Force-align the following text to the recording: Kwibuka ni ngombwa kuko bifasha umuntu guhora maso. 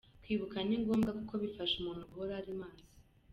Kwibuka 0.23 0.57
ni 0.67 0.75
ngombwa 0.81 1.11
kuko 1.19 1.33
bifasha 1.43 1.73
umuntu 1.77 2.07
guhora 2.09 2.45
maso. 2.61 2.85